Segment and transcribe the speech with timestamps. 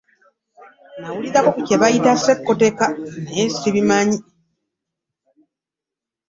[0.99, 2.85] Nawulirako ku kye bayita ssekkoteka
[3.23, 4.17] naye ssikimanyi.